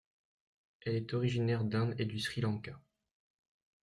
Elle 0.83 0.95
est 0.95 1.13
originaire 1.13 1.63
d'Inde 1.63 1.93
et 1.99 2.05
du 2.05 2.17
Sri 2.19 2.41
Lanka. 2.41 2.81